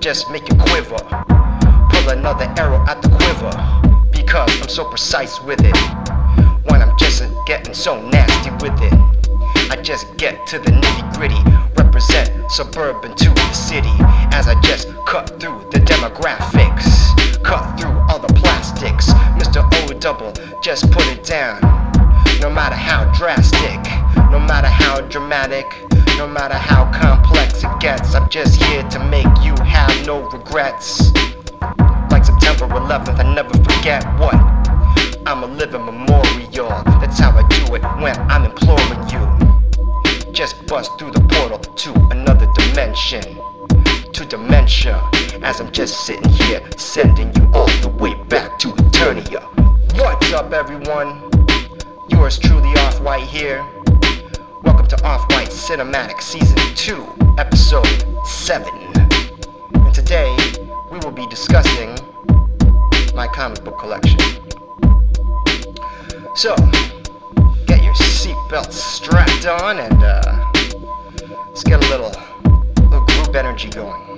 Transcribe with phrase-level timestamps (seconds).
[0.00, 0.96] Just make you quiver.
[1.90, 3.52] Pull another arrow out the quiver.
[4.12, 5.76] Because I'm so precise with it.
[6.70, 8.92] When I'm just getting so nasty with it.
[9.70, 11.42] I just get to the nitty gritty.
[11.76, 13.90] Represent suburban to the city.
[14.30, 17.42] As I just cut through the demographics.
[17.42, 19.08] Cut through all the plastics.
[19.36, 19.68] Mr.
[19.82, 21.60] O double just put it down.
[22.40, 23.82] No matter how drastic,
[24.30, 25.66] no matter how dramatic,
[26.18, 31.12] no matter how complex it gets, I'm just here to make you have no regrets.
[32.10, 34.34] Like September 11th, I never forget what.
[35.28, 36.70] I'm a living memorial.
[36.98, 40.32] That's how I do it when I'm imploring you.
[40.32, 43.22] Just bust through the portal to another dimension.
[44.12, 45.00] To dementia,
[45.44, 49.44] as I'm just sitting here, sending you all the way back to Eternia.
[49.96, 51.30] What's up, everyone?
[52.10, 53.64] Yours truly, Off White here.
[54.88, 57.86] To Off White Cinematic Season 2, Episode
[58.24, 58.72] 7.
[59.74, 60.34] And today,
[60.90, 61.90] we will be discussing
[63.14, 64.18] my comic book collection.
[66.34, 66.56] So,
[67.66, 70.52] get your seatbelts strapped on and uh,
[71.48, 72.12] let's get a little,
[72.88, 74.16] little group energy going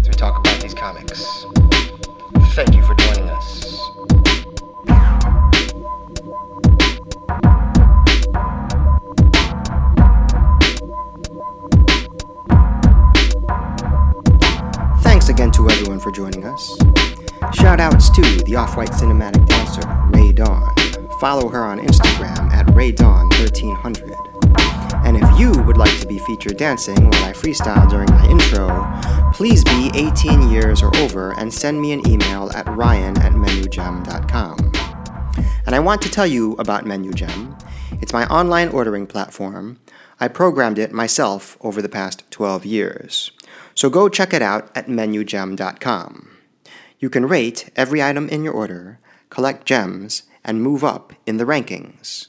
[0.00, 1.44] as we talk about these comics.
[2.54, 4.19] Thank you for joining us.
[15.40, 16.76] Again to everyone for joining us.
[17.54, 19.80] Shout outs to the Off White Cinematic dancer,
[20.10, 20.74] Ray Dawn.
[21.18, 25.06] Follow her on Instagram at RayDawn1300.
[25.06, 28.86] And if you would like to be featured dancing while I freestyle during my intro,
[29.32, 34.72] please be 18 years or over and send me an email at ryan at menugem.com.
[35.64, 37.58] And I want to tell you about MenuGem.
[38.02, 39.78] It's my online ordering platform.
[40.20, 43.32] I programmed it myself over the past 12 years.
[43.80, 46.28] So go check it out at menugem.com.
[46.98, 51.46] You can rate every item in your order, collect gems, and move up in the
[51.46, 52.26] rankings.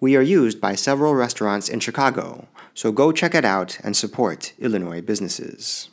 [0.00, 4.54] We are used by several restaurants in Chicago, so go check it out and support
[4.58, 5.90] Illinois businesses.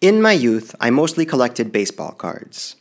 [0.00, 2.74] In my youth, I mostly collected baseball cards.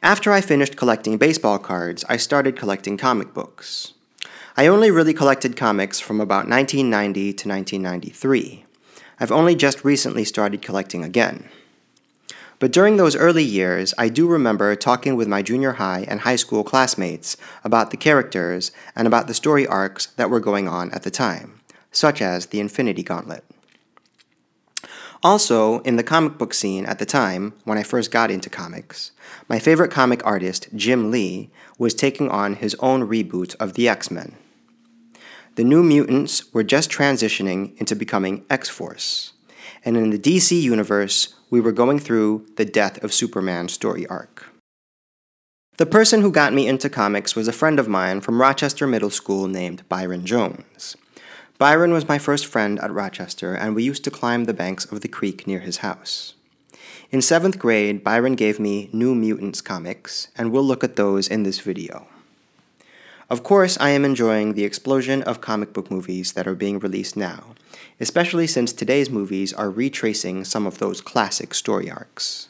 [0.00, 3.94] After I finished collecting baseball cards, I started collecting comic books.
[4.56, 8.64] I only really collected comics from about 1990 to 1993.
[9.18, 11.48] I've only just recently started collecting again.
[12.60, 16.36] But during those early years, I do remember talking with my junior high and high
[16.36, 21.02] school classmates about the characters and about the story arcs that were going on at
[21.02, 21.60] the time,
[21.90, 23.44] such as the Infinity Gauntlet.
[25.24, 29.10] Also, in the comic book scene at the time, when I first got into comics,
[29.48, 34.12] my favorite comic artist, Jim Lee, was taking on his own reboot of the X
[34.12, 34.36] Men.
[35.56, 39.34] The New Mutants were just transitioning into becoming X Force,
[39.84, 44.46] and in the DC universe, we were going through the Death of Superman story arc.
[45.76, 49.10] The person who got me into comics was a friend of mine from Rochester Middle
[49.10, 50.96] School named Byron Jones.
[51.56, 55.02] Byron was my first friend at Rochester, and we used to climb the banks of
[55.02, 56.34] the creek near his house.
[57.12, 61.44] In seventh grade, Byron gave me New Mutants comics, and we'll look at those in
[61.44, 62.08] this video.
[63.34, 67.16] Of course, I am enjoying the explosion of comic book movies that are being released
[67.16, 67.56] now,
[67.98, 72.48] especially since today's movies are retracing some of those classic story arcs.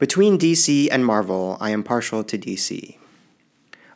[0.00, 2.96] Between DC and Marvel, I am partial to DC.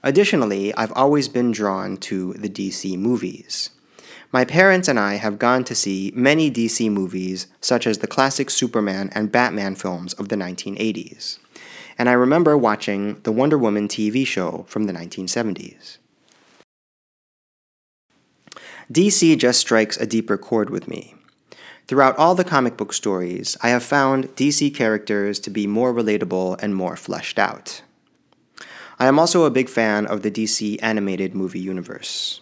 [0.05, 3.71] Additionally, I've always been drawn to the DC movies.
[4.31, 8.51] My parents and I have gone to see many DC movies, such as the classic
[8.51, 11.41] Superman and Batman films of the 1980s.
[11.99, 15.99] And I remember watching the Wonder Woman TV show from the 1970s.
[18.93, 21.15] DC just strikes a deeper chord with me.
[21.89, 26.61] Throughout all the comic book stories, I have found DC characters to be more relatable
[26.63, 27.83] and more fleshed out.
[28.99, 32.41] I am also a big fan of the DC animated movie universe.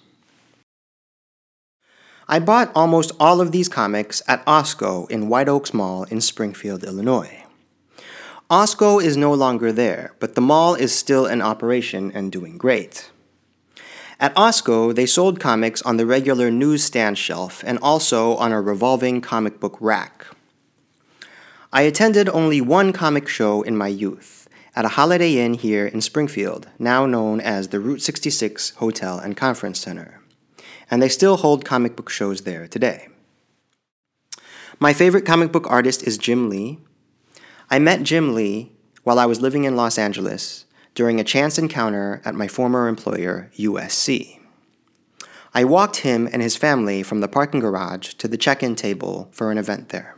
[2.27, 6.83] I bought almost all of these comics at Osco in White Oaks Mall in Springfield,
[6.83, 7.44] Illinois.
[8.55, 13.11] Osco is no longer there, but the mall is still in operation and doing great.
[14.21, 19.21] At Osco, they sold comics on the regular newsstand shelf and also on a revolving
[19.21, 20.27] comic book rack.
[21.73, 26.01] I attended only one comic show in my youth at a Holiday Inn here in
[26.01, 30.21] Springfield, now known as the Route 66 Hotel and Conference Center.
[30.89, 33.09] And they still hold comic book shows there today.
[34.79, 36.79] My favorite comic book artist is Jim Lee.
[37.71, 38.73] I met Jim Lee
[39.03, 40.65] while I was living in Los Angeles
[40.95, 44.39] during a chance encounter at my former employer, USC.
[45.55, 49.29] I walked him and his family from the parking garage to the check in table
[49.33, 50.17] for an event there.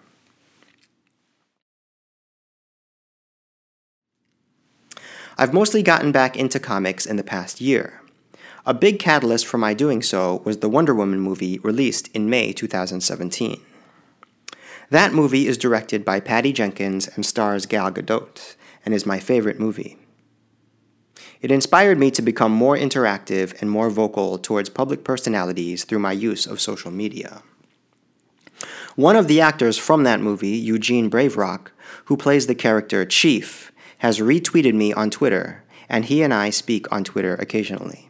[5.39, 8.01] I've mostly gotten back into comics in the past year.
[8.65, 12.53] A big catalyst for my doing so was the Wonder Woman movie released in May
[12.53, 13.61] 2017.
[14.91, 18.55] That movie is directed by Patty Jenkins and stars Gal Gadot,
[18.85, 19.99] and is my favorite movie.
[21.41, 26.13] It inspired me to become more interactive and more vocal towards public personalities through my
[26.13, 27.43] use of social media.
[28.95, 31.73] One of the actors from that movie, Eugene Brave Rock,
[32.07, 36.91] who plays the character Chief, has retweeted me on Twitter, and he and I speak
[36.93, 38.09] on Twitter occasionally.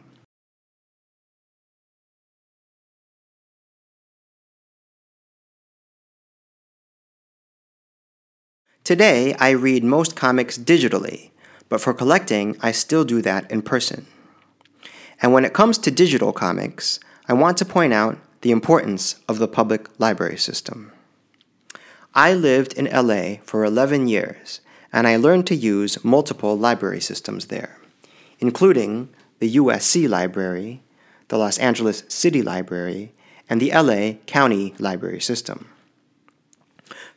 [8.87, 11.31] Today, I read most comics digitally,
[11.67, 14.07] but for collecting, I still do that in person.
[15.21, 19.39] And when it comes to digital comics, I want to point out the importance of
[19.39, 20.93] the public library system.
[22.15, 24.61] I lived in LA for 11 years
[24.93, 27.81] and I learned to use multiple library systems there,
[28.39, 29.09] including
[29.39, 30.81] the USC Library,
[31.27, 33.11] the Los Angeles City Library,
[33.49, 35.67] and the LA County Library System.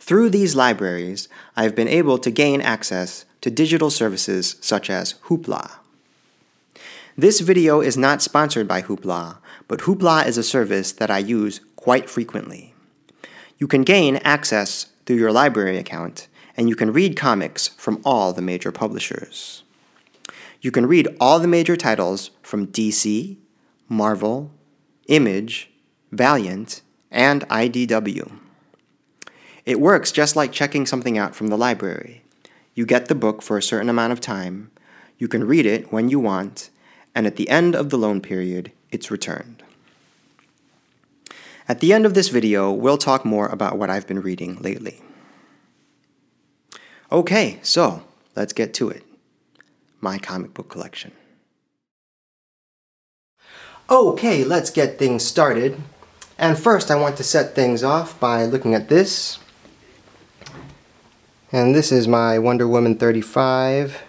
[0.00, 5.14] Through these libraries, I have been able to gain access to digital services such as
[5.26, 5.72] Hoopla.
[7.16, 9.36] This video is not sponsored by Hoopla,
[9.68, 12.74] but Hoopla is a service that I use quite frequently.
[13.58, 18.32] You can gain access through your library account and you can read comics from all
[18.32, 19.62] the major publishers.
[20.62, 23.36] You can read all the major titles from DC,
[23.88, 24.50] Marvel,
[25.08, 25.70] Image,
[26.10, 26.80] Valiant,
[27.10, 28.39] and IDW.
[29.64, 32.22] It works just like checking something out from the library.
[32.74, 34.70] You get the book for a certain amount of time,
[35.18, 36.70] you can read it when you want,
[37.14, 39.62] and at the end of the loan period, it's returned.
[41.68, 45.02] At the end of this video, we'll talk more about what I've been reading lately.
[47.12, 48.02] Okay, so
[48.34, 49.04] let's get to it.
[50.00, 51.12] My comic book collection.
[53.90, 55.80] Okay, let's get things started.
[56.38, 59.38] And first, I want to set things off by looking at this.
[61.52, 64.04] And this is my Wonder Woman 35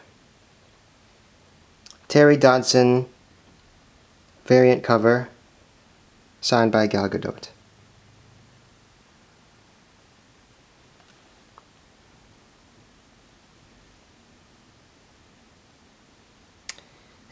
[2.07, 3.07] Terry Dodson
[4.45, 5.27] variant cover
[6.39, 7.49] signed by Gal Gadot.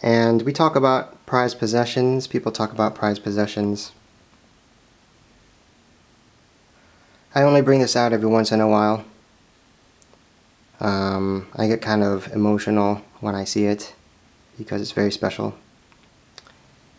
[0.01, 2.25] And we talk about prized possessions.
[2.25, 3.91] People talk about prized possessions.
[7.35, 9.05] I only bring this out every once in a while.
[10.79, 13.93] Um, I get kind of emotional when I see it
[14.57, 15.55] because it's very special.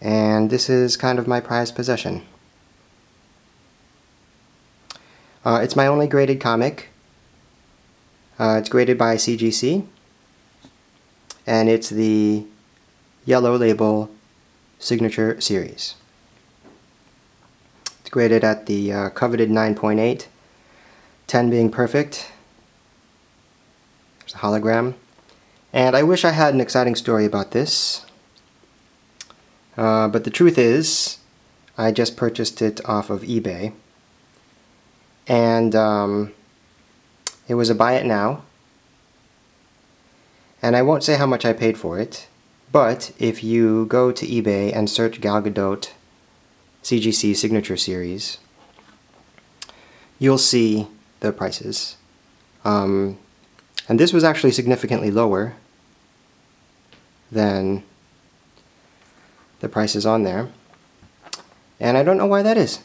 [0.00, 2.22] And this is kind of my prized possession.
[5.44, 6.88] Uh, it's my only graded comic.
[8.38, 9.86] Uh, it's graded by CGC.
[11.46, 12.44] And it's the
[13.24, 14.10] Yellow Label
[14.78, 15.94] Signature Series.
[18.00, 20.26] It's graded at the uh, coveted 9.8,
[21.26, 22.32] 10 being perfect.
[24.30, 24.94] There's a hologram.
[25.72, 28.04] And I wish I had an exciting story about this.
[29.76, 31.18] Uh, but the truth is,
[31.78, 33.72] I just purchased it off of eBay.
[35.26, 36.32] And um,
[37.48, 38.42] it was a buy it now.
[40.62, 42.28] And I won't say how much I paid for it.
[42.72, 45.90] But if you go to eBay and search Gal Gadot
[46.84, 48.38] CGC Signature Series,
[50.18, 50.86] you'll see
[51.20, 51.96] the prices.
[52.64, 53.18] Um,
[53.90, 55.56] and this was actually significantly lower
[57.32, 57.82] than
[59.58, 60.48] the prices on there.
[61.80, 62.78] And I don't know why that is.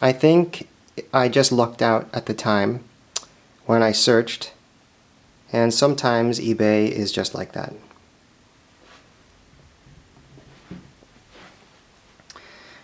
[0.00, 0.68] I think
[1.12, 2.84] I just lucked out at the time
[3.66, 4.52] when I searched,
[5.52, 7.72] and sometimes eBay is just like that.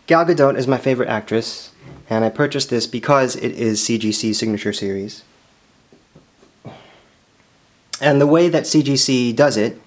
[0.09, 1.71] Gal Gadot is my favorite actress,
[2.09, 5.23] and I purchased this because it is CGC Signature Series.
[8.01, 9.81] And the way that CGC does it,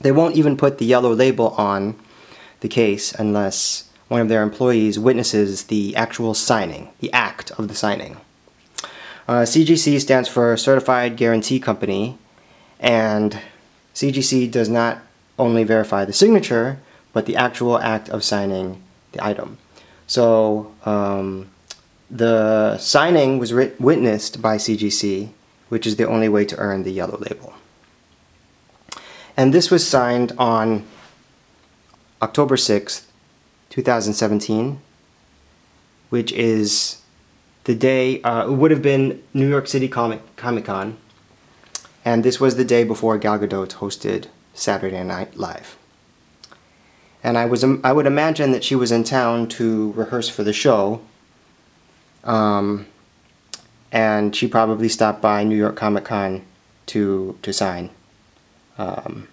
[0.00, 1.96] they won't even put the yellow label on
[2.60, 7.74] the case unless one of their employees witnesses the actual signing, the act of the
[7.74, 8.16] signing.
[9.26, 12.16] Uh, CGC stands for Certified Guaranty Company,
[12.80, 13.38] and
[13.94, 15.00] CGC does not
[15.38, 16.78] only verify the signature,
[17.12, 19.58] but the actual act of signing the item.
[20.06, 21.50] So um,
[22.10, 25.30] the signing was writ- witnessed by CGC,
[25.68, 27.54] which is the only way to earn the yellow label.
[29.36, 30.84] And this was signed on
[32.20, 33.06] October 6th,
[33.70, 34.80] 2017,
[36.10, 37.00] which is
[37.64, 40.96] the day, uh, it would have been New York City Comic Con,
[42.04, 45.76] and this was the day before Gal Gadot hosted Saturday Night Live.
[47.22, 50.52] And I was, I would imagine that she was in town to rehearse for the
[50.52, 51.02] show,
[52.24, 52.86] um,
[53.92, 56.44] and she probably stopped by New York Comic Con
[56.86, 57.90] to to sign
[58.76, 59.28] um,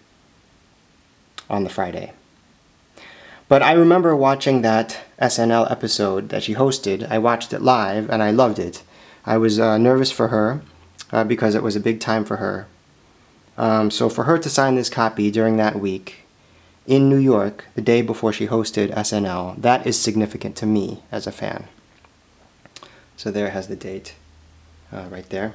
[1.50, 2.13] on the Friday.
[3.47, 7.07] But I remember watching that SNL episode that she hosted.
[7.09, 8.81] I watched it live and I loved it.
[9.25, 10.62] I was uh, nervous for her
[11.12, 12.67] uh, because it was a big time for her.
[13.57, 16.25] Um, so for her to sign this copy during that week
[16.88, 21.27] in New York, the day before she hosted SNL, that is significant to me as
[21.27, 21.67] a fan.
[23.15, 24.15] So there has the date
[24.95, 25.53] uh, right there.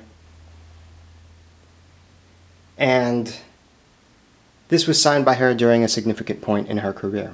[2.76, 3.36] And
[4.68, 7.32] this was signed by her during a significant point in her career.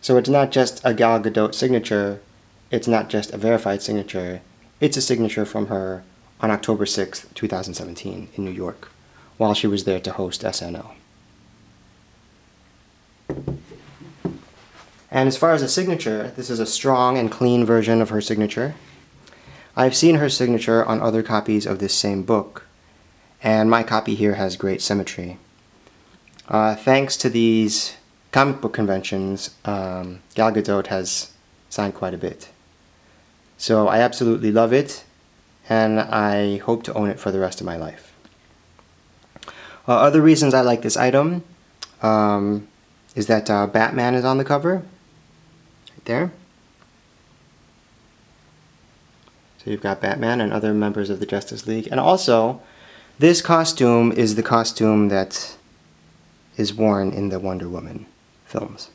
[0.00, 2.20] So it's not just a Gal Gadot signature,
[2.70, 4.40] it's not just a verified signature,
[4.80, 6.04] it's a signature from her
[6.40, 8.90] on October 6th, 2017, in New York,
[9.36, 10.92] while she was there to host SNL.
[15.10, 18.20] And as far as a signature, this is a strong and clean version of her
[18.20, 18.74] signature.
[19.78, 22.66] I've seen her signature on other copies of this same book,
[23.40, 25.38] and my copy here has great symmetry.
[26.48, 27.96] Uh, thanks to these
[28.32, 31.30] comic book conventions, um, Gal Gadot has
[31.70, 32.48] signed quite a bit.
[33.56, 35.04] So I absolutely love it,
[35.68, 38.12] and I hope to own it for the rest of my life.
[39.86, 41.44] Uh, other reasons I like this item
[42.02, 42.66] um,
[43.14, 44.82] is that uh, Batman is on the cover,
[45.92, 46.32] right there.
[49.68, 52.60] You've got Batman and other members of the Justice League, and also
[53.18, 55.56] this costume is the costume that
[56.56, 58.06] is worn in the Wonder Woman
[58.46, 58.90] films.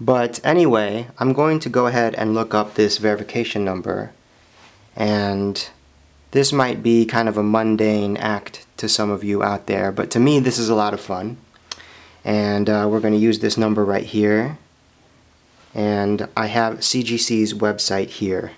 [0.00, 4.12] But anyway, I'm going to go ahead and look up this verification number.
[4.96, 5.68] And
[6.32, 10.10] this might be kind of a mundane act to some of you out there, but
[10.12, 11.36] to me, this is a lot of fun.
[12.24, 14.58] And uh, we're going to use this number right here.
[15.74, 18.52] And I have CGC's website here.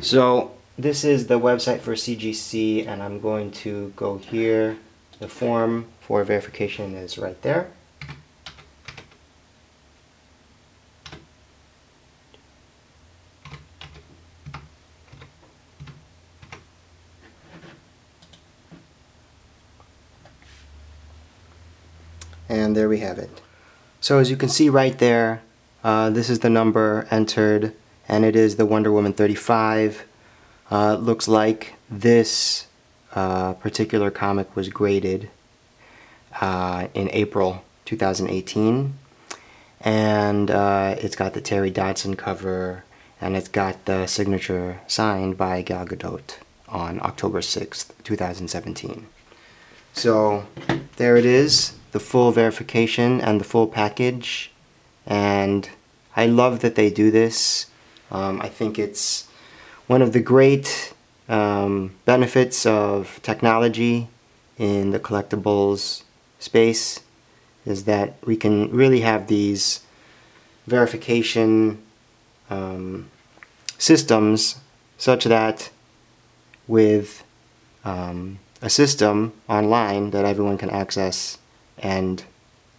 [0.00, 4.78] So this is the website for CGC, and I'm going to go here.
[5.18, 7.68] The form for verification is right there.
[22.48, 23.42] And there we have it.
[24.00, 25.42] So as you can see right there,
[25.82, 27.74] uh, this is the number entered,
[28.08, 30.04] and it is the Wonder Woman 35.
[30.70, 32.66] Uh, looks like this
[33.14, 35.30] uh, particular comic was graded
[36.40, 38.94] uh, in April 2018.
[39.80, 42.84] And uh, it's got the Terry Dodson cover,
[43.20, 46.38] and it's got the signature signed by Gal Gadot
[46.68, 49.06] on October 6th, 2017.
[49.94, 50.46] So
[50.96, 54.50] there it is, the full verification and the full package.
[55.06, 55.68] And
[56.16, 57.66] I love that they do this.
[58.10, 59.28] Um, I think it's
[59.86, 60.92] one of the great
[61.28, 64.08] um, benefits of technology
[64.58, 66.02] in the collectibles
[66.38, 67.00] space
[67.64, 69.82] is that we can really have these
[70.66, 71.78] verification
[72.50, 73.10] um,
[73.78, 74.56] systems
[74.96, 75.70] such that
[76.66, 77.24] with
[77.84, 81.37] um, a system online that everyone can access
[81.80, 82.24] and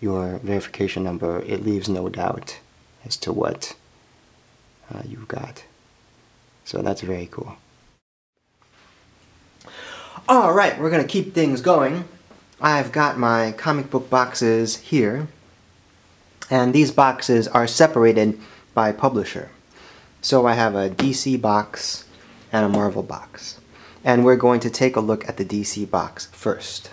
[0.01, 2.59] your verification number, it leaves no doubt
[3.05, 3.75] as to what
[4.93, 5.63] uh, you've got.
[6.65, 7.57] So that's very cool.
[10.27, 12.05] All right, we're going to keep things going.
[12.61, 15.27] I've got my comic book boxes here,
[16.49, 18.39] and these boxes are separated
[18.73, 19.49] by publisher.
[20.21, 22.05] So I have a DC box
[22.51, 23.59] and a Marvel box.
[24.03, 26.91] And we're going to take a look at the DC box first.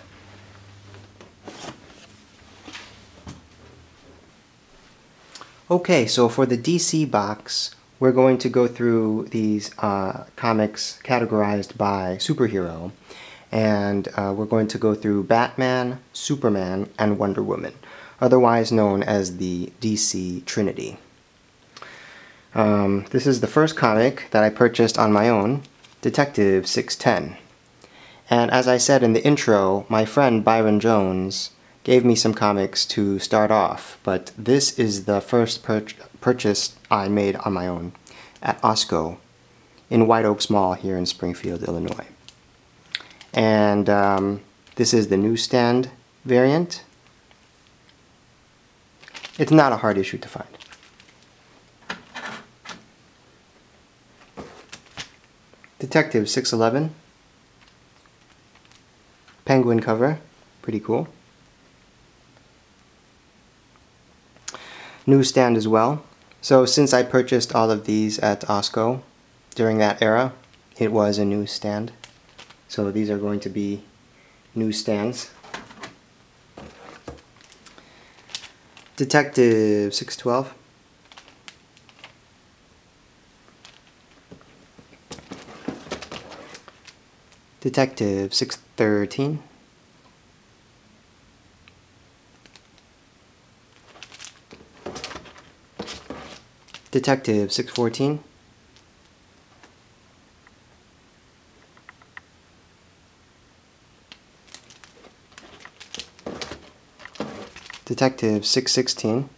[5.69, 11.75] Okay, so for the DC box, we're going to go through these uh, comics categorized
[11.75, 12.93] by superhero,
[13.51, 17.73] and uh, we're going to go through Batman, Superman, and Wonder Woman,
[18.21, 20.99] otherwise known as the DC Trinity.
[22.55, 25.63] Um, this is the first comic that I purchased on my own,
[25.99, 27.37] Detective 610.
[28.29, 31.49] And as I said in the intro, my friend Byron Jones
[31.87, 35.85] gave me some comics to start off, but this is the first pur-
[36.19, 37.93] purchase I made on my own
[38.41, 39.19] at Osco
[39.89, 42.07] in White Oaks Mall here in Springfield, Illinois.
[43.33, 44.41] And um,
[44.75, 45.89] this is the newsstand
[46.25, 46.83] variant.
[49.39, 50.49] It's not a hard issue to find.
[55.79, 56.93] Detective 611.
[59.45, 60.19] Penguin cover.
[60.61, 61.07] Pretty cool.
[65.07, 66.03] Newsstand as well.
[66.41, 69.01] So since I purchased all of these at Osco
[69.55, 70.33] during that era,
[70.77, 71.91] it was a newsstand.
[72.67, 73.83] So these are going to be
[74.53, 75.31] newsstands.
[78.97, 80.53] Detective 612.
[87.61, 89.43] Detective 613.
[96.97, 98.23] Detective 614.
[107.85, 109.29] Detective 616.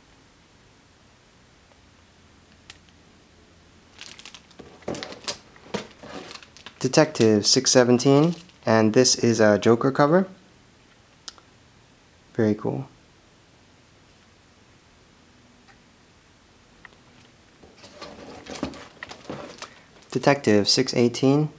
[6.80, 10.30] Detective 617, and this is a Joker cover.
[12.36, 12.88] Very cool.
[20.12, 21.50] Detective 618.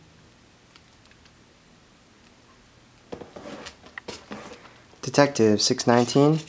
[5.02, 6.40] Detective 619.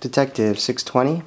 [0.00, 1.24] Detective 620.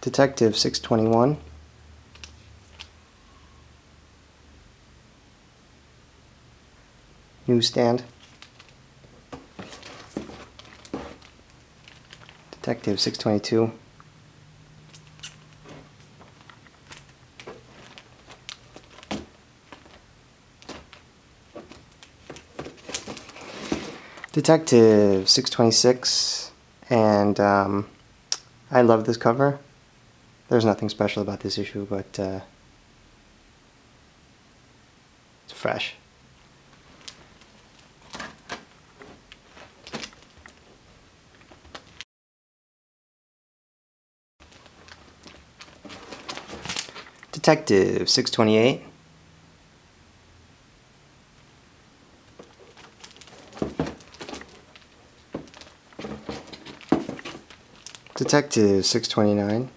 [0.00, 1.36] Detective 621.
[7.52, 8.02] Newsstand.
[12.50, 13.72] Detective 622.
[24.32, 26.52] Detective 626,
[26.88, 27.86] and um,
[28.70, 29.58] I love this cover.
[30.48, 32.40] There's nothing special about this issue, but uh,
[35.44, 35.96] it's fresh.
[47.42, 48.84] Detective 628.
[58.14, 59.70] Detective 629.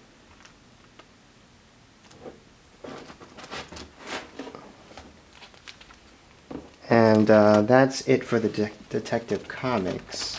[6.88, 10.38] And uh, that's it for the de Detective Comics.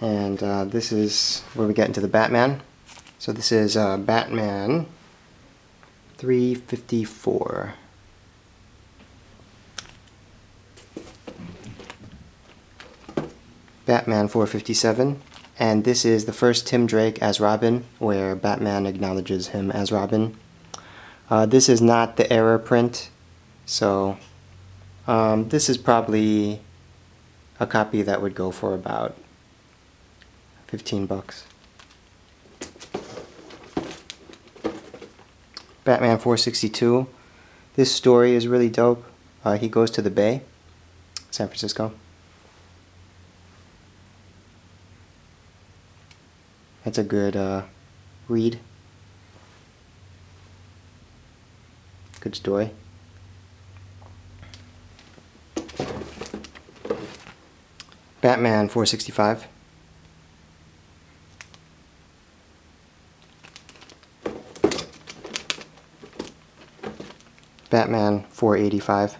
[0.00, 2.62] And uh, this is where we get into the Batman.
[3.26, 4.86] So this is uh, Batman
[6.18, 7.74] 354.
[13.84, 15.20] Batman 457.
[15.58, 20.36] And this is the first Tim Drake as Robin, where Batman acknowledges him as Robin.
[21.28, 23.10] Uh, this is not the error print,
[23.64, 24.18] so
[25.08, 26.60] um, this is probably
[27.58, 29.16] a copy that would go for about
[30.68, 31.46] 15 bucks.
[35.86, 37.06] Batman 462.
[37.76, 39.04] This story is really dope.
[39.44, 40.42] Uh, he goes to the Bay,
[41.30, 41.92] San Francisco.
[46.84, 47.62] That's a good uh,
[48.26, 48.58] read.
[52.18, 52.72] Good story.
[58.20, 59.46] Batman 465.
[67.70, 69.16] Batman 485.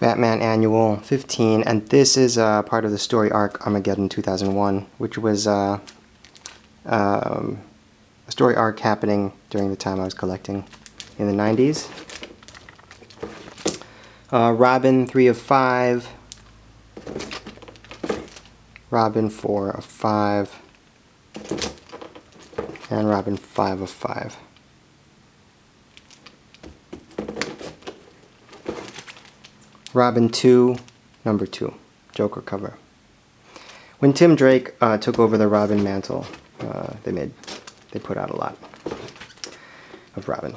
[0.00, 5.16] Batman Annual 15, and this is uh, part of the story arc Armageddon 2001, which
[5.16, 5.78] was uh,
[6.84, 7.58] um,
[8.28, 10.66] a story arc happening during the time I was collecting
[11.18, 11.88] in the 90s.
[14.30, 16.08] Uh, Robin 3 of 5.
[18.90, 20.60] Robin 4 of 5.
[22.94, 24.36] And Robin 5 of 5.
[29.92, 30.76] Robin 2,
[31.24, 31.74] number 2,
[32.12, 32.74] Joker cover.
[33.98, 36.24] When Tim Drake uh, took over the Robin mantle,
[36.60, 37.32] uh, they made,
[37.90, 38.56] they put out a lot
[40.14, 40.56] of Robin.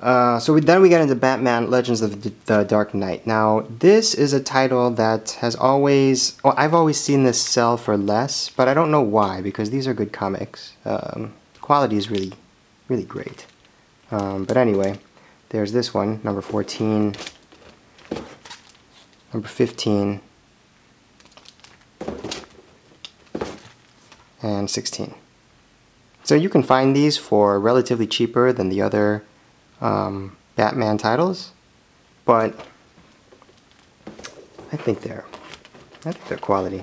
[0.00, 3.26] Uh, so we, then we get into Batman Legends of the, Dark Knight.
[3.26, 7.96] Now, this is a title that has always, well, I've always seen this sell for
[7.96, 10.74] less, but I don't know why, because these are good comics.
[10.84, 11.32] Um,
[11.70, 12.32] quality is really,
[12.88, 13.46] really great.
[14.10, 14.98] Um, but anyway,
[15.50, 17.14] there's this one, number 14
[19.32, 20.20] number 15,
[24.42, 25.14] and 16.
[26.24, 29.22] So you can find these for relatively cheaper than the other
[29.80, 31.52] um, Batman titles,
[32.24, 32.52] but
[34.72, 35.24] I think they're
[36.04, 36.82] I think they're quality.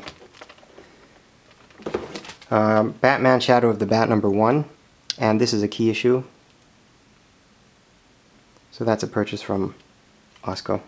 [2.50, 4.63] Um, Batman Shadow of the Bat number one,
[5.17, 6.23] and this is a key issue.
[8.71, 9.75] So that's a purchase from
[10.43, 10.82] Osco.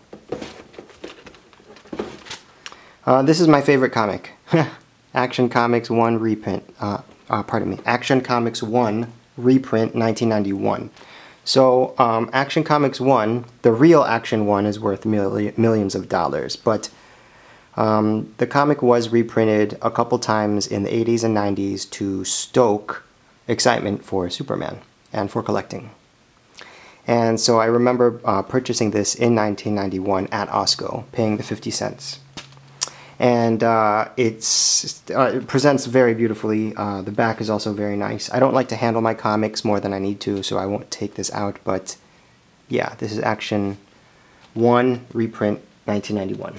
[3.05, 4.31] Uh, this is my favorite comic.
[5.15, 6.63] Action Comics 1 reprint.
[6.79, 7.79] Uh, uh, pardon me.
[7.85, 10.91] Action Comics 1 reprint 1991.
[11.43, 16.55] So, um, Action Comics 1, the real Action 1 is worth milli millions of dollars,
[16.55, 16.91] but
[17.75, 23.03] um, the comic was reprinted a couple times in the 80s and 90s to stoke
[23.49, 24.79] excitement for Superman
[25.11, 25.91] and for collecting.
[27.05, 32.19] And so I remember uh, purchasing this in 1991 at Osco, paying the 50 cents
[33.19, 36.73] and uh, uh, it presents very beautifully.
[36.75, 38.31] Uh, the back is also very nice.
[38.31, 40.89] I don't like to handle my comics more than I need to, so I won't
[40.89, 41.59] take this out.
[41.65, 41.97] But
[42.69, 43.77] yeah, this is Action
[44.53, 46.55] One reprint, 1991.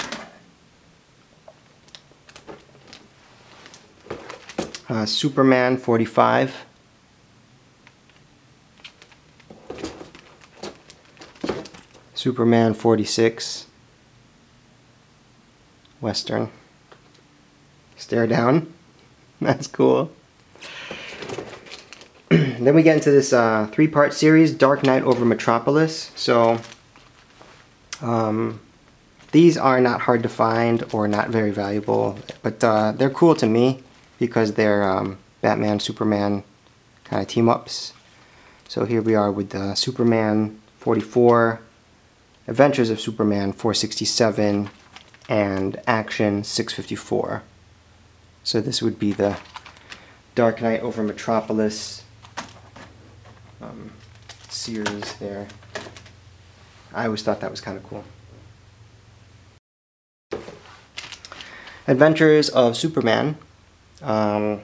[4.91, 6.67] Uh, Superman 45.
[12.21, 13.65] Superman 46.
[16.03, 16.51] Western.
[17.97, 18.71] Stare down.
[19.41, 20.13] That's cool.
[22.29, 26.11] then we get into this uh, three-part series, Dark Knight over Metropolis.
[26.15, 26.61] So,
[28.03, 28.61] um,
[29.33, 33.47] these are not hard to find or not very valuable, but uh, they're cool to
[33.47, 33.83] me
[34.19, 36.45] because they're um, Batman, Superman
[37.03, 37.95] kind of team-ups.
[38.69, 41.63] So here we are with uh, Superman 44,
[42.49, 44.71] Adventures of Superman 467,
[45.31, 47.43] and Action 654.
[48.43, 49.39] So this would be the
[50.35, 52.03] Dark Knight over Metropolis
[53.63, 53.93] um,
[54.49, 55.47] series there.
[56.93, 58.05] I always thought that was kind of cool.
[61.87, 63.37] Adventures of Superman,
[64.03, 64.63] um,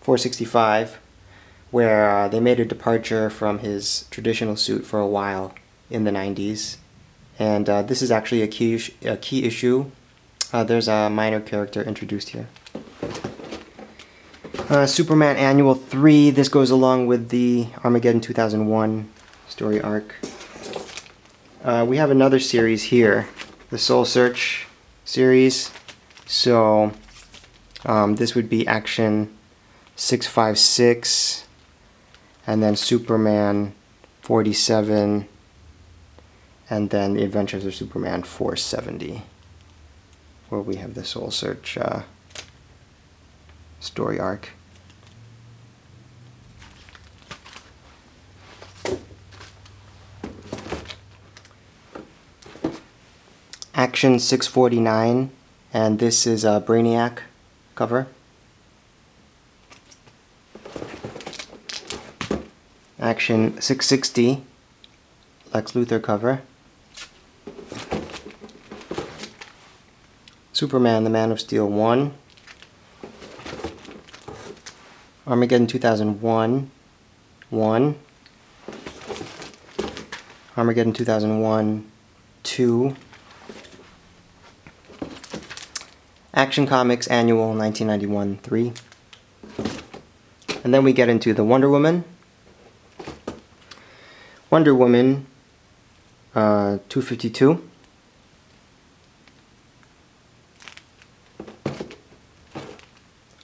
[0.00, 0.98] 465,
[1.70, 5.54] where uh, they made a departure from his traditional suit for a while
[5.90, 6.78] in the 90s
[7.40, 9.90] and uh, this is actually a key, a key issue.
[10.52, 12.46] Uh, there's a minor character introduced here.
[14.68, 19.10] Uh, Superman Annual 3, this goes along with the Armageddon 2001
[19.48, 20.14] story arc.
[21.64, 23.26] Uh, we have another series here,
[23.70, 24.66] the Soul Search
[25.06, 25.72] series.
[26.26, 26.92] So
[27.86, 29.34] um, this would be Action
[29.96, 31.46] 656,
[32.46, 33.74] and then Superman
[34.20, 35.26] 47,
[36.70, 39.24] and then The Adventures of Superman 470,
[40.48, 42.02] where we have the Soul Search uh,
[43.80, 44.50] story arc.
[53.74, 55.30] Action 649,
[55.72, 57.20] and this is a Brainiac
[57.74, 58.06] cover.
[63.00, 64.44] Action 660,
[65.52, 66.42] Lex Luthor cover.
[70.60, 72.12] Superman, the Man of Steel 1.
[75.26, 76.70] Armageddon 2001,
[77.48, 77.94] 1.
[80.58, 81.90] Armageddon 2001,
[82.42, 82.96] 2.
[86.34, 88.72] Action Comics Annual 1991, 3.
[90.62, 92.04] And then we get into the Wonder Woman.
[94.50, 95.26] Wonder Woman
[96.34, 97.69] uh, 252.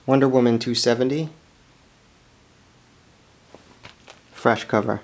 [0.06, 1.28] Wonder Woman 270.
[4.30, 5.00] Fresh cover.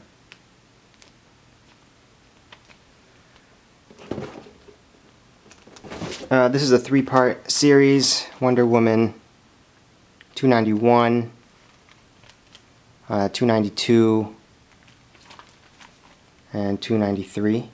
[6.31, 9.15] Uh, this is a three part series Wonder Woman
[10.37, 11.33] 291,
[13.09, 14.37] uh, 292,
[16.53, 17.69] and 293.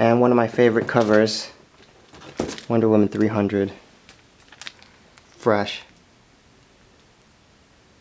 [0.00, 1.50] And one of my favorite covers,
[2.70, 3.70] Wonder Woman 300,
[5.32, 5.82] fresh.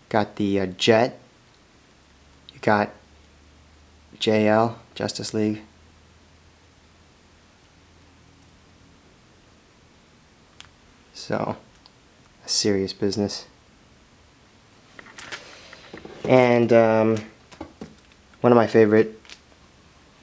[0.07, 1.19] Got the uh, Jet.
[2.53, 2.91] You got
[4.17, 5.61] JL, Justice League.
[11.13, 11.57] So,
[12.45, 13.45] a serious business.
[16.23, 17.17] And um,
[18.39, 19.18] one of my favorite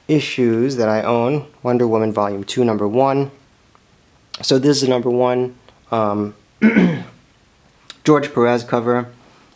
[0.08, 3.30] issues that I own Wonder Woman Volume 2, number 1.
[4.42, 5.54] So, this is number 1.
[5.90, 6.34] Um,
[8.04, 9.08] George Perez cover,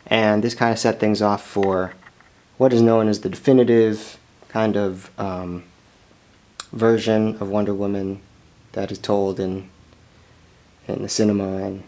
[0.06, 1.94] and this kind of set things off for
[2.56, 5.62] what is known as the definitive kind of um,
[6.72, 8.20] version of Wonder Woman
[8.72, 9.68] that is told in
[10.88, 11.82] in the cinema and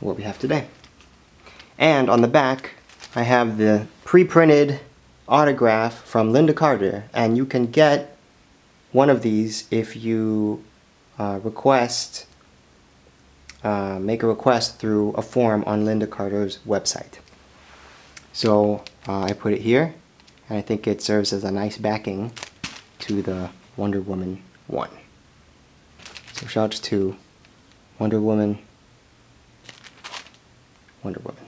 [0.00, 0.66] what we have today.
[1.78, 2.72] And on the back,
[3.14, 4.80] I have the pre-printed
[5.28, 8.16] autograph from Lynda Carter, and you can get
[8.92, 10.62] one of these if you
[11.18, 12.26] uh, request,
[13.64, 17.18] uh, make a request through a form on Lynda Carter's website.
[18.32, 19.94] So uh, I put it here,
[20.48, 22.32] and I think it serves as a nice backing
[23.00, 24.90] to the Wonder Woman 1.
[26.34, 27.16] So shouts to
[27.98, 28.58] Wonder Woman,
[31.02, 31.45] Wonder Woman.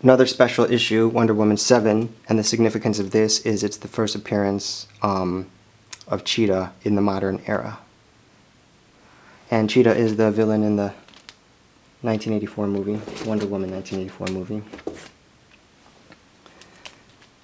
[0.00, 4.14] Another special issue, Wonder Woman 7, and the significance of this is it's the first
[4.14, 5.50] appearance um,
[6.06, 7.80] of Cheetah in the modern era.
[9.50, 10.92] And Cheetah is the villain in the
[12.02, 14.62] 1984 movie, Wonder Woman 1984 movie.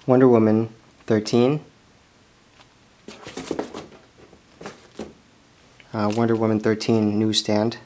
[0.07, 0.73] Wonder Woman
[1.07, 1.61] 13.
[5.93, 7.79] Uh, Wonder Woman 13 newsstand.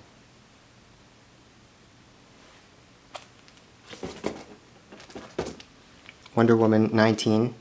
[6.39, 7.53] Wonder Woman 19.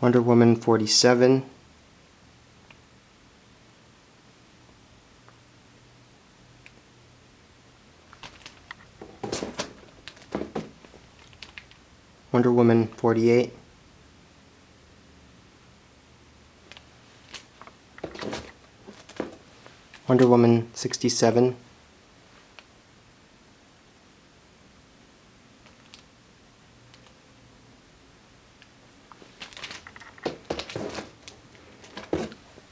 [0.00, 1.44] Wonder Woman 47.
[12.32, 13.52] Wonder Woman 48.
[20.08, 21.56] Wonder Woman 67.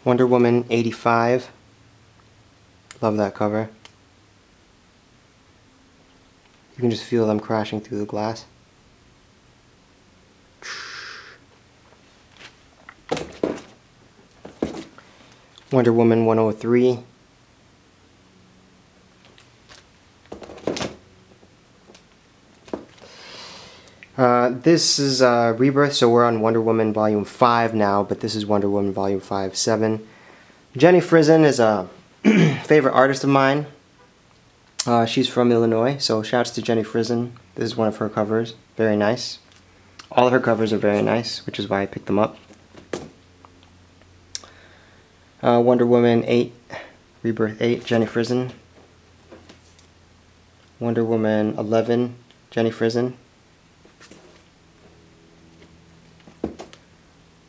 [0.04, 1.50] Wonder Woman 85.
[3.00, 3.68] Love that cover.
[6.76, 8.44] You can just feel them crashing through the glass.
[15.72, 17.00] Wonder Woman 103.
[24.16, 28.34] Uh, this is uh, Rebirth, so we're on Wonder Woman Volume 5 now, but this
[28.34, 30.06] is Wonder Woman Volume 5 7.
[30.74, 31.88] Jenny Frison is a
[32.64, 33.66] favorite artist of mine.
[34.86, 37.32] Uh, she's from Illinois, so shouts to Jenny Frison.
[37.56, 38.54] This is one of her covers.
[38.78, 39.38] Very nice.
[40.10, 42.38] All of her covers are very nice, which is why I picked them up.
[45.42, 46.54] Uh, Wonder Woman 8,
[47.22, 48.52] Rebirth 8, Jenny Frison.
[50.80, 52.14] Wonder Woman 11,
[52.50, 53.14] Jenny Frison.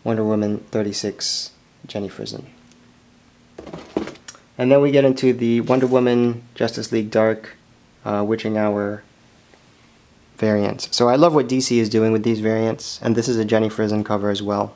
[0.05, 1.49] Wonder Woman 36,
[1.87, 2.45] Jenny Frison.
[4.55, 7.57] And then we get into the Wonder Woman Justice League Dark
[8.05, 9.03] uh, Witching Hour
[10.37, 10.95] variants.
[10.95, 13.67] So I love what DC is doing with these variants, and this is a Jenny
[13.67, 14.75] Frison cover as well.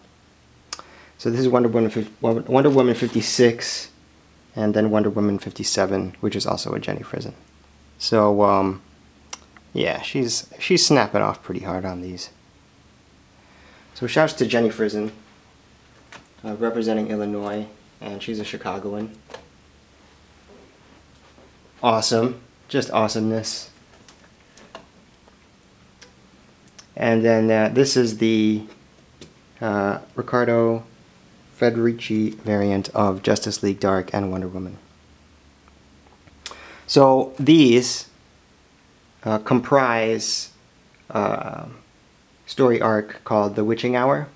[1.19, 3.91] So this is Wonder Woman, Wonder Woman 56,
[4.55, 7.35] and then Wonder Woman 57, which is also a Jenny Frison.
[7.99, 8.81] So um,
[9.73, 12.31] yeah, she's she's snapping off pretty hard on these.
[13.99, 15.11] So shouts to Jenny Frison,
[16.45, 17.67] uh, representing Illinois,
[17.99, 19.11] and she's a Chicagoan.
[21.83, 23.71] Awesome, just awesomeness.
[26.95, 28.63] And then uh, this is the
[29.59, 30.85] uh, Riccardo
[31.59, 34.77] Federici variant of Justice League Dark and Wonder Woman.
[36.87, 38.07] So these
[39.25, 40.51] uh, comprise
[41.09, 41.65] uh,
[42.49, 44.27] story arc called The Witching Hour,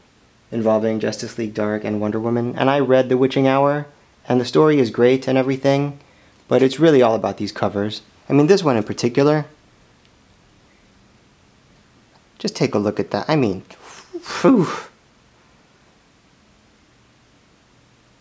[0.52, 2.56] involving Justice League Dark and Wonder Woman.
[2.56, 3.88] And I read The Witching Hour,
[4.30, 6.00] and the story is great and everything,
[6.48, 8.04] but it's really all about these covers.
[8.30, 9.48] I mean, this one in particular.
[12.38, 13.26] Just take a look at that.
[13.28, 13.64] I mean.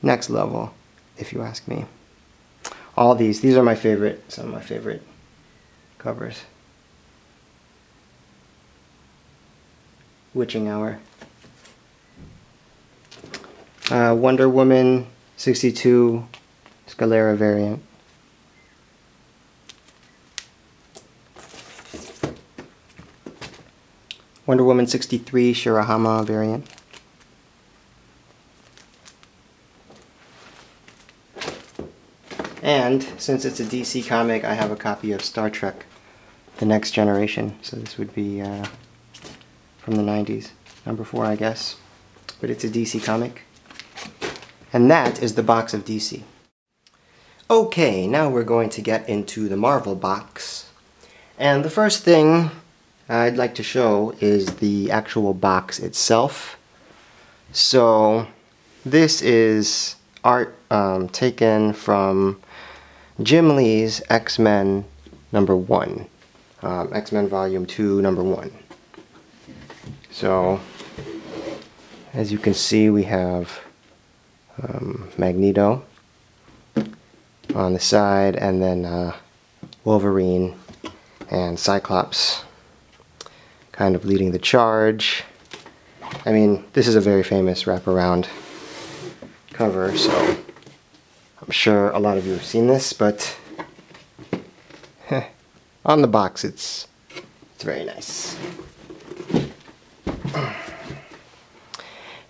[0.03, 0.73] Next level,
[1.19, 1.85] if you ask me.
[2.97, 5.03] All these, these are my favorite, some of my favorite
[5.99, 6.45] covers.
[10.35, 10.99] Witching Hour.
[13.91, 16.27] Uh, Wonder Woman 62
[16.87, 17.83] Scalera variant.
[24.47, 26.67] Wonder Woman 63 Shirahama variant.
[32.63, 35.85] And since it's a DC comic, I have a copy of Star Trek
[36.59, 37.59] The Next Generation.
[37.61, 38.67] So this would be uh,
[39.83, 40.51] from the 90s.
[40.87, 41.77] Number four, I guess.
[42.41, 43.43] But it's a DC comic.
[44.73, 46.23] And that is the box of DC.
[47.51, 50.71] Okay, now we're going to get into the Marvel box.
[51.39, 52.51] And the first thing
[53.09, 56.57] I'd like to show is the actual box itself.
[57.53, 58.27] So
[58.87, 62.41] this is art um, taken from
[63.23, 64.85] Jim Lee's X-Men
[65.33, 66.07] number one.
[66.63, 68.51] Um, X-Men volume 2 number 1.
[70.13, 70.61] So,
[72.13, 73.61] as you can see, we have
[74.63, 75.83] um, Magneto
[77.55, 79.17] on the side, and then uh,
[79.85, 80.55] Wolverine
[81.31, 82.45] and Cyclops
[83.73, 85.25] kind of leading the charge.
[86.27, 88.29] I mean, this is a very famous wraparound
[89.55, 90.37] cover, so
[91.41, 93.35] I'm sure a lot of you have seen this, but
[95.87, 96.87] on the box it's
[97.55, 98.37] it's very nice.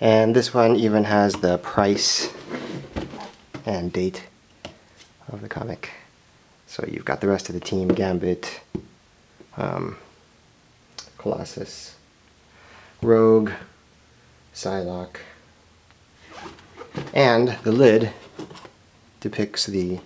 [0.00, 2.32] And this one even has the price
[3.64, 4.24] and date
[5.28, 5.90] of the comic.
[6.66, 8.60] So you've got the rest of the team, Gambit,
[9.56, 9.96] um,
[11.18, 11.94] Colossus,
[13.00, 13.52] Rogue,
[14.54, 15.18] Psylocke,
[17.14, 18.12] and the lid
[19.20, 20.00] depicts the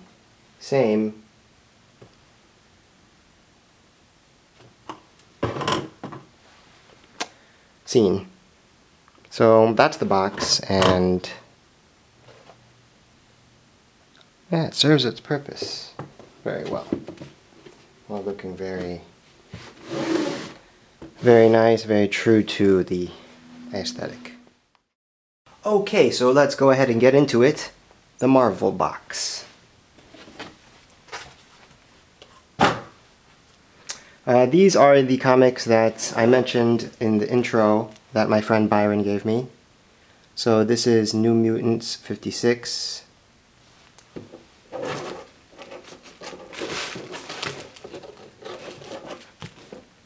[0.60, 1.22] same
[7.86, 8.28] scene.
[9.30, 11.28] So that's the box, and
[14.50, 15.94] yeah, it serves its purpose
[16.44, 16.86] very well.
[18.06, 19.00] While looking very,
[21.18, 23.10] very nice, very true to the
[23.72, 24.34] aesthetic.
[25.64, 27.72] Okay, so let's go ahead and get into it.
[28.18, 29.44] The Marvel box.
[34.26, 39.04] Uh, these are the comics that I mentioned in the intro that my friend Byron
[39.04, 39.46] gave me.
[40.34, 43.04] So this is New Mutants 56.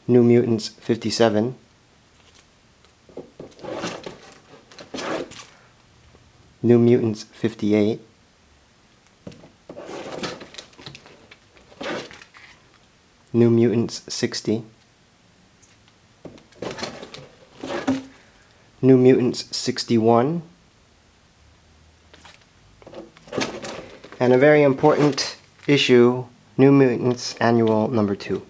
[0.07, 1.55] New Mutants 57.
[6.61, 7.99] New Mutants 58.
[13.33, 14.63] New Mutants 60.
[18.81, 20.41] New Mutants 61.
[24.19, 26.25] And a very important issue,
[26.57, 28.45] New Mutants Annual number 2.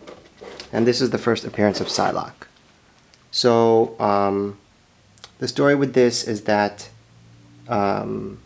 [0.73, 2.47] And this is the first appearance of Psylocke.
[3.29, 4.57] So, um,
[5.39, 6.89] the story with this is that
[7.67, 8.39] um,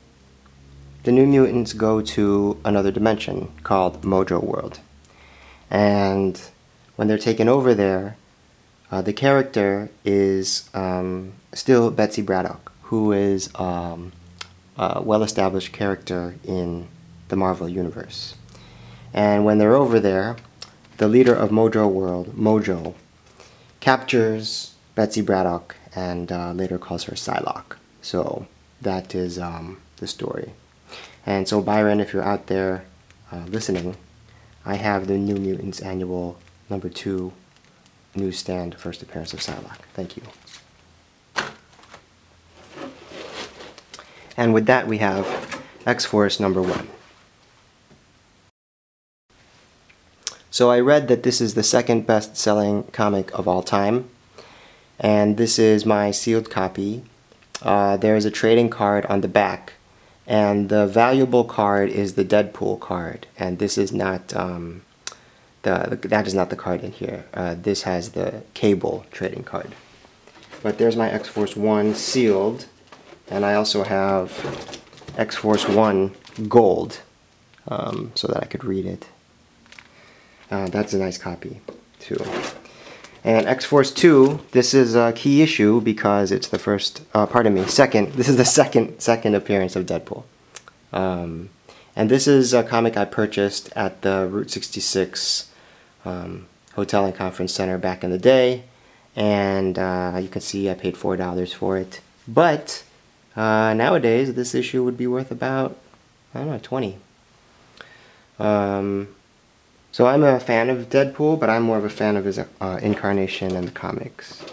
[1.04, 4.80] the New Mutants go to another dimension called Mojo World.
[5.70, 6.40] And
[6.96, 8.18] when they're taken over there,
[8.92, 14.12] uh, the character is um, still Betsy Braddock, who is um,
[14.78, 16.88] a well established character in
[17.30, 18.36] the Marvel Universe.
[19.14, 20.36] And when they're over there,
[20.98, 22.94] the leader of Mojo World, Mojo,
[23.80, 27.78] captures Betsy Braddock and uh, later calls her Psylocke.
[28.02, 28.48] So
[28.82, 30.52] that is um, the story.
[31.26, 32.86] And so, Byron, if you're out there
[33.32, 33.96] uh, listening,
[34.66, 36.38] I have the New Mutants Annual
[36.70, 37.34] number two
[38.16, 39.84] newsstand first appearance of Psylocke.
[39.94, 40.24] Thank you.
[44.36, 46.88] And with that, we have X Force number one.
[50.50, 54.10] So I read that this is the second best selling comic of all time.
[55.00, 57.04] And this is my sealed copy.
[57.62, 59.74] Uh, there is a trading card on the back.
[60.28, 63.28] And the valuable card is the Deadpool card.
[63.38, 64.82] And this is not, um,
[65.62, 67.26] the, that is not the card in here.
[67.34, 69.76] Uh, this has the Cable trading card.
[70.64, 72.66] But there's my X Force 1 sealed.
[73.30, 74.82] And I also have
[75.18, 76.16] X Force 1
[76.48, 77.02] gold
[77.68, 79.08] um, so that I could read it.
[80.50, 81.62] Uh, that's a nice copy,
[82.00, 82.18] too.
[83.26, 87.56] And X Force 2, this is a key issue because it's the first, uh, pardon
[87.56, 90.24] me, second, this is the second, second appearance of Deadpool.
[90.94, 91.50] Um,
[91.96, 95.50] and this is a comic I purchased at the Route 66
[96.06, 96.46] um,
[96.76, 98.66] Hotel and Conference Center back in the day.
[99.16, 102.02] And uh, you can see I paid $4 for it.
[102.28, 102.84] But
[103.36, 105.78] uh, nowadays, this issue would be worth about,
[106.36, 107.00] I don't know, 20
[108.38, 109.15] um,
[109.96, 112.80] So I'm a fan of Deadpool, but I'm more of a fan of his uh,
[112.82, 114.44] incarnation in the comics.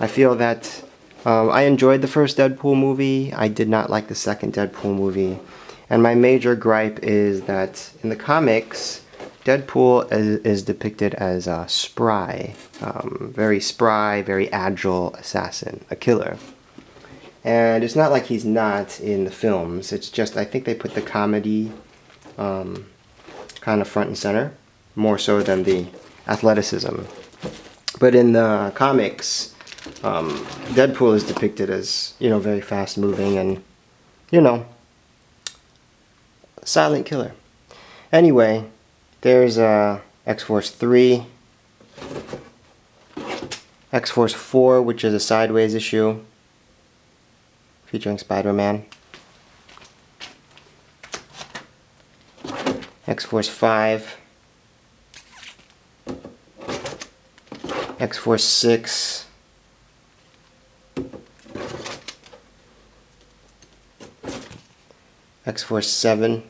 [0.00, 0.82] I feel that
[1.24, 3.32] um, I enjoyed the first Deadpool movie.
[3.32, 5.38] I did not like the second Deadpool movie.
[5.88, 9.04] And my major gripe is that in the comics,
[9.44, 16.38] Deadpool is, is depicted as a spry, um, very spry, very agile assassin, a killer.
[17.44, 19.92] And it's not like he's not in the films.
[19.92, 21.70] It's just I think they put the comedy
[22.36, 22.86] um,
[23.60, 24.54] kind of front and center,
[24.98, 25.86] more so than the
[26.26, 27.02] athleticism.
[27.98, 29.54] But in the comics,
[30.02, 30.30] um,
[30.74, 33.62] Deadpool is depicted as you know very fast moving and
[34.30, 34.66] you know
[36.64, 37.32] silent killer.
[38.12, 38.64] Anyway,
[39.22, 41.26] there's uh, X Force three.
[43.90, 46.20] X Force 4, which is a sideways issue
[47.86, 48.84] featuring Spider-Man.
[53.06, 54.17] X-Force 5.
[58.00, 59.26] X-Force 6.
[65.46, 66.42] X-Force 7.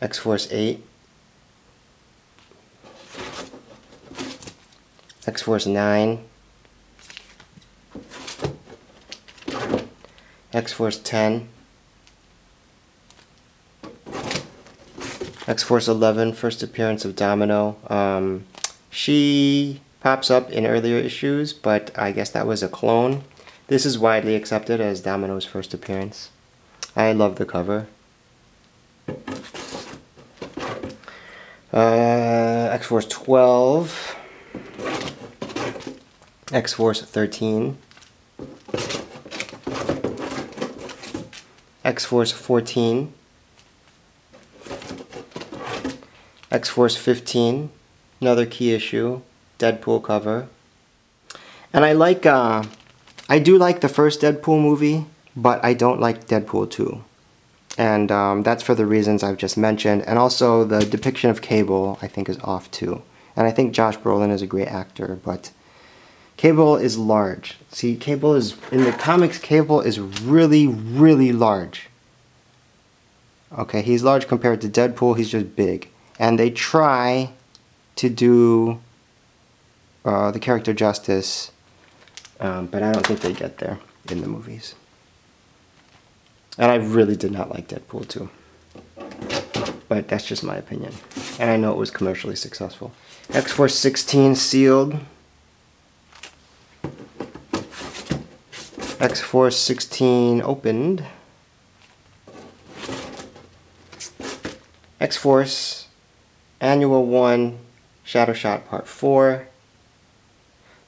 [0.00, 0.84] X-Force 8.
[5.26, 6.24] X-Force 9.
[10.52, 11.48] X-Force 10,
[15.48, 17.78] X-Force 11, first appearance of Domino.
[17.88, 18.44] Um,
[18.90, 23.24] she pops up in earlier issues, but I guess that was a clone.
[23.68, 26.28] This is widely accepted as Domino's first appearance.
[26.94, 27.86] I love the cover.
[31.72, 34.16] Uh, X-Force 12,
[36.52, 37.78] X-Force 13,
[41.86, 43.14] X-Force 14,
[46.58, 47.70] X-Force 15,
[48.20, 49.20] another key issue,
[49.60, 50.48] Deadpool cover.
[51.72, 52.64] And I like, uh,
[53.28, 55.06] I do like the first Deadpool movie,
[55.36, 57.04] but I don't like Deadpool 2.
[57.78, 60.02] And um, that's for the reasons I've just mentioned.
[60.02, 63.02] And also the depiction of Cable, I think, is off too.
[63.36, 65.52] And I think Josh Brolin is a great actor, but
[66.36, 67.56] Cable is large.
[67.70, 71.88] See, Cable is, in the comics, Cable is really, really large.
[73.56, 75.88] Okay, he's large compared to Deadpool, he's just big.
[76.18, 77.30] And they try
[77.96, 78.80] to do
[80.04, 81.52] uh, the character justice,
[82.40, 83.78] um, but I don't think they get there
[84.10, 84.74] in the movies.
[86.56, 88.28] And I really did not like Deadpool 2.
[89.88, 90.92] But that's just my opinion.
[91.38, 92.92] And I know it was commercially successful.
[93.30, 94.98] X Force 16 sealed.
[99.00, 101.04] X Force 16 opened.
[105.00, 105.87] X Force
[106.60, 107.58] Annual 1
[108.04, 109.46] Shattershot Part 4.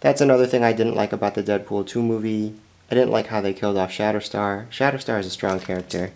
[0.01, 2.55] That's another thing I didn't like about the Deadpool 2 movie.
[2.91, 4.69] I didn't like how they killed off Shatterstar.
[4.69, 6.13] Shatterstar is a strong character.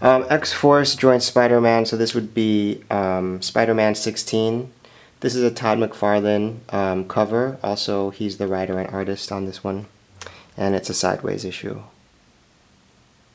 [0.00, 4.72] Um, X Force joins Spider Man, so this would be um, Spider Man 16.
[5.20, 7.58] This is a Todd McFarlane um, cover.
[7.62, 9.86] Also, he's the writer and artist on this one.
[10.56, 11.82] And it's a sideways issue.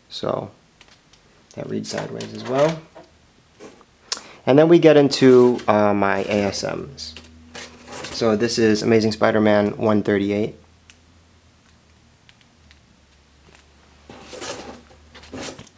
[0.09, 0.51] So,
[1.55, 2.80] that reads sideways as well.
[4.46, 7.14] And then we get into uh, my ASMs.
[8.14, 10.56] So this is Amazing Spider-Man 138.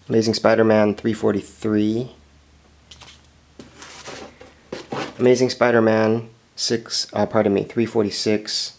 [0.10, 2.12] Amazing Spider-Man 343.
[5.20, 8.78] Amazing Spider-Man 6, uh, pardon me, 346.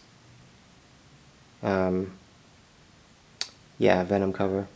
[1.62, 2.12] Um,
[3.78, 4.68] yeah, Venom cover.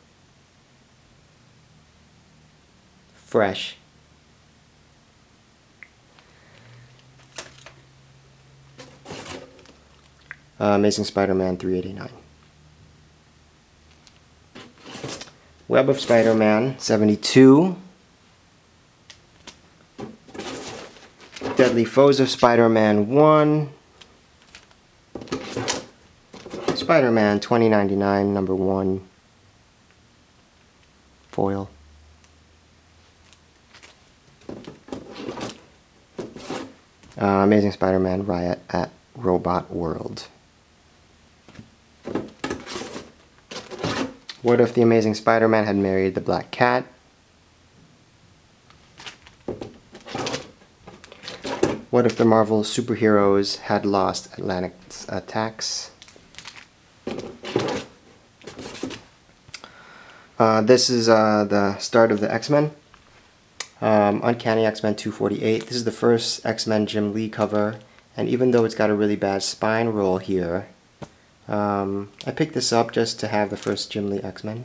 [3.15, 3.77] Fresh.
[10.63, 12.09] Uh, Amazing Spider-Man 389.
[15.67, 17.77] Web of Spider-Man 72.
[21.57, 23.71] Deadly Foes of Spider-Man 1.
[26.77, 29.01] Spider-Man 2099 number 1.
[31.33, 31.69] Foil.
[37.21, 40.29] Uh, Amazing Spider-Man Riot at Robot World.
[44.43, 46.85] What if the Amazing Spider-Man had married the Black Cat?
[51.91, 55.93] What if the Marvel superheroes had lost Atlantis attacks?
[60.41, 62.73] Uh, this is uh, the start of the X-Men.
[63.81, 65.67] Um, Uncanny X-Men 248.
[65.67, 67.79] This is the first X-Men Jim Lee cover,
[68.17, 70.67] and even though it's got a really bad spine roll here,
[71.53, 74.65] um, I picked this up just to have the first Jim Lee X-Men.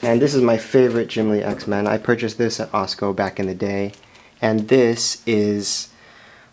[0.00, 1.86] And this is my favorite Jim Lee X-Men.
[1.86, 3.92] I purchased this at Osco back in the day.
[4.40, 5.90] And this is,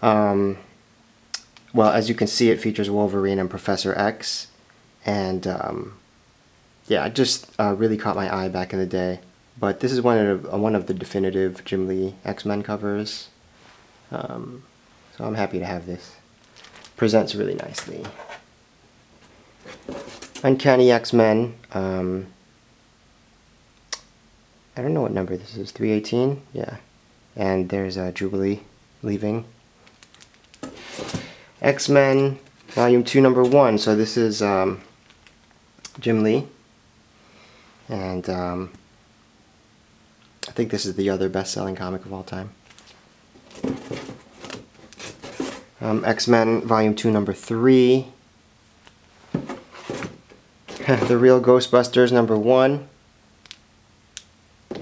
[0.02, 0.58] um,
[1.74, 4.48] well, as you can see, it features Wolverine and Professor X.
[5.06, 5.98] And um,
[6.88, 9.20] yeah, it just uh, really caught my eye back in the day.
[9.58, 13.30] But this is one of, uh, one of the definitive Jim Lee X-Men covers.
[14.12, 14.64] Um,
[15.18, 16.16] so I'm happy to have this
[16.98, 18.04] presents really nicely.
[20.44, 21.56] Uncanny X-Men.
[21.72, 22.28] Um,
[24.78, 25.72] I don't know what number this is.
[25.72, 26.42] 318?
[26.54, 26.78] Yeah.
[27.36, 28.62] And there's uh, Jubilee
[29.02, 29.46] leaving.
[31.62, 32.40] X-Men
[32.70, 33.78] Volume 2, Number 1.
[33.78, 34.82] So this is um,
[36.00, 36.48] Jim Lee.
[37.88, 38.72] And um,
[40.48, 42.52] I think this is the other best-selling comic of all time.
[45.82, 48.08] Um, X-Men Volume 2, Number 3.
[51.08, 52.88] the Real Ghostbusters Number 1.
[54.70, 54.76] Uh,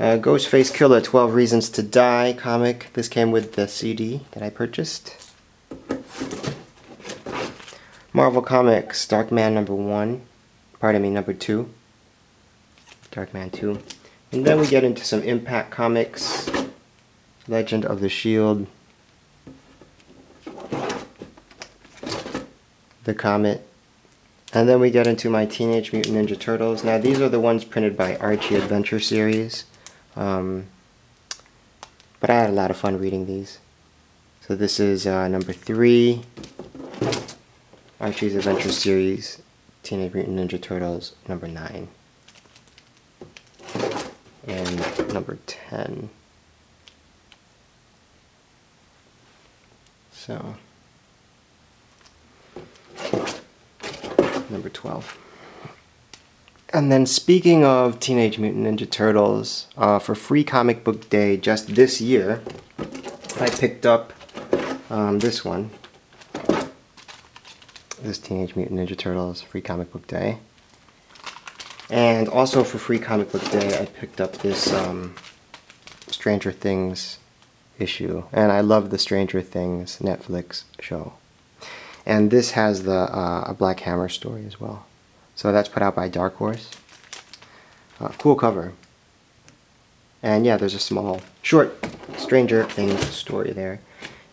[0.00, 2.88] Ghostface Killah 12 Reasons to Die comic.
[2.94, 5.30] This came with the CD that I purchased.
[8.12, 10.20] Marvel Comics Darkman number 1.
[10.80, 11.68] Pardon me, number 2.
[13.12, 13.78] Darkman 2.
[14.32, 16.50] And then we get into some Impact Comics.
[17.46, 18.66] Legend of the Shield.
[23.04, 23.64] the Comet.
[24.54, 26.84] And then we get into my Teenage Mutant Ninja Turtles.
[26.84, 29.64] Now these are the ones printed by Archie Adventure Series.
[30.14, 30.66] Um,
[32.20, 33.58] but I had a lot of fun reading these.
[34.42, 36.22] So this is uh, number three,
[37.98, 39.40] Archie's Adventure Series,
[39.82, 41.88] Teenage Mutant Ninja Turtles, number nine.
[44.46, 46.10] And number 10.
[50.12, 50.56] So...
[54.52, 55.18] number 12.
[56.74, 61.74] And then speaking of Teenage Mutant Ninja Turtles, uh, for Free Comic Book Day just
[61.74, 62.42] this year,
[63.38, 64.12] I picked up
[64.88, 65.70] um, this one.
[68.00, 70.38] This Teenage Mutant Ninja Turtles Free Comic Book Day.
[71.90, 75.14] And also for Free Comic Book Day, I picked up this um,
[76.08, 77.18] Stranger Things
[77.78, 78.24] issue.
[78.32, 81.12] And I love the Stranger Things Netflix show.
[82.04, 84.86] And this has the uh, Black Hammer story as well.
[85.34, 86.70] So that's put out by Dark Horse.
[88.00, 88.72] Uh, cool cover.
[90.22, 91.76] And yeah, there's a small, short
[92.16, 93.80] Stranger Things story there.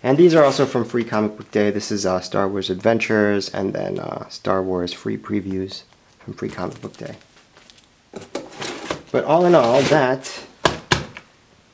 [0.02, 1.72] And these are also from Free Comic Book Day.
[1.72, 5.84] This is uh, Star Wars Adventures and then uh, Star Wars free previews
[6.20, 7.16] from Free Comic Book Day.
[9.12, 10.46] But all in all, that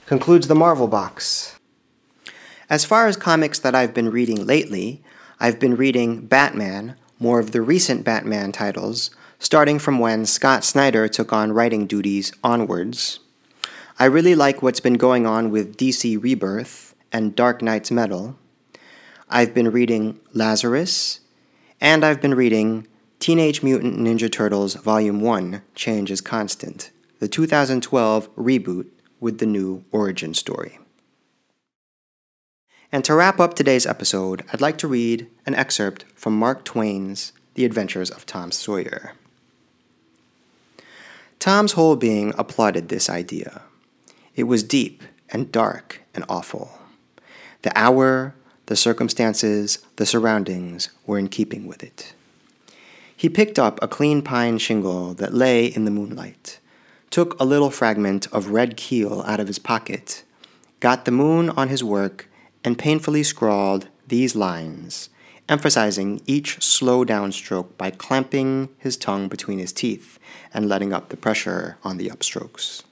[0.06, 1.60] concludes the Marvel box.
[2.70, 5.04] As far as comics that I've been reading lately,
[5.40, 11.08] I've been reading Batman, more of the recent Batman titles, starting from when Scott Snyder
[11.08, 13.20] took on writing duties onwards.
[14.00, 18.38] I really like what's been going on with DC Rebirth and Dark Nights Metal.
[19.30, 21.20] I've been reading Lazarus,
[21.82, 22.88] and I've been reading
[23.20, 28.88] Teenage Mutant Ninja Turtles Volume 1 Change is Constant, the 2012 reboot
[29.20, 30.80] with the new origin story.
[32.92, 37.34] And to wrap up today's episode, I'd like to read an excerpt from Mark Twain's
[37.56, 39.14] The Adventures of Tom Sawyer.
[41.40, 43.64] Tom's whole being applauded this idea.
[44.36, 46.80] It was deep and dark and awful.
[47.64, 48.36] The hour,
[48.68, 52.14] the circumstances, the surroundings were in keeping with it.
[53.16, 56.60] He picked up a clean pine shingle that lay in the moonlight,
[57.10, 60.24] took a little fragment of red keel out of his pocket,
[60.80, 62.28] got the moon on his work,
[62.66, 65.10] and painfully scrawled these lines,
[65.48, 70.18] emphasizing each slow downstroke by clamping his tongue between his teeth
[70.54, 72.84] and letting up the pressure on the upstrokes.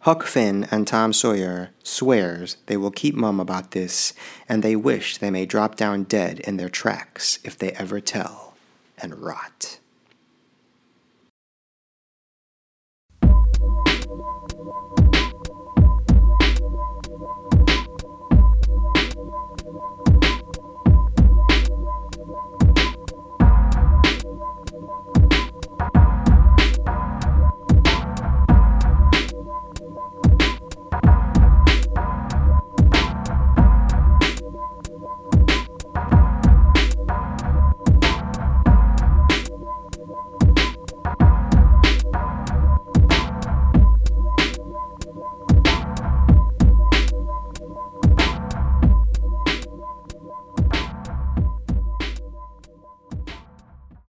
[0.00, 4.12] Huck Finn and Tom Sawyer swears they will keep mum about this,
[4.48, 8.54] and they wish they may drop down dead in their tracks if they ever tell
[8.98, 9.78] and rot.